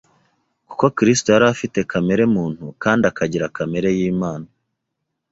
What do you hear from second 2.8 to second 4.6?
kandi akagira kamere y’Imana,